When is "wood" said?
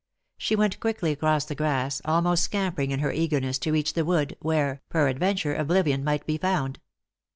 4.03-4.35